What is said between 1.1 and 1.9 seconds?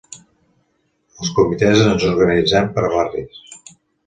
Els Comitès